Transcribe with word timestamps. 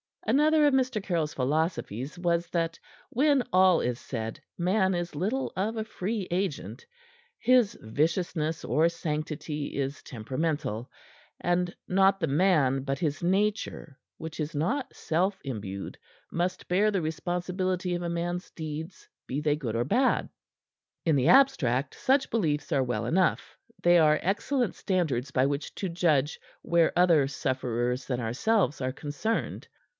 Another 0.25 0.65
of 0.65 0.73
Mr. 0.73 1.03
Caryll's 1.03 1.33
philosophies 1.33 2.17
was 2.17 2.47
that, 2.51 2.79
when 3.09 3.43
all 3.51 3.81
is 3.81 3.99
said, 3.99 4.39
man 4.57 4.95
is 4.95 5.13
little 5.13 5.51
of 5.55 5.77
a 5.77 5.83
free 5.83 6.27
agent. 6.31 6.85
His 7.37 7.77
viciousness 7.81 8.63
or 8.63 8.87
sanctity 8.87 9.75
is 9.77 10.01
temperamental; 10.01 10.89
and 11.39 11.75
not 11.87 12.19
the 12.19 12.27
man, 12.27 12.83
but 12.83 12.97
his 12.97 13.21
nature 13.21 13.99
which 14.17 14.39
is 14.39 14.55
not 14.55 14.95
self 14.95 15.39
imbued 15.43 15.97
must 16.31 16.67
bear 16.67 16.91
the 16.91 17.01
responsibility 17.01 17.93
of 17.93 18.01
a 18.01 18.09
man's 18.09 18.49
deeds, 18.51 19.07
be 19.27 19.41
they 19.41 19.55
good 19.55 19.75
or 19.75 19.83
bad. 19.83 20.29
In 21.05 21.15
the 21.15 21.27
abstract 21.27 21.93
such 21.93 22.29
beliefs 22.31 22.71
are 22.71 22.83
well 22.83 23.05
enough; 23.05 23.55
they 23.83 23.97
are 23.99 24.19
excellent 24.23 24.75
standards 24.75 25.29
by 25.29 25.45
which 25.45 25.75
to 25.75 25.89
judge 25.89 26.39
where 26.61 26.93
other 26.97 27.27
sufferers 27.27 28.05
than 28.05 28.19
ourselves 28.19 28.81
are 28.81 28.93
concerned. 28.93 29.67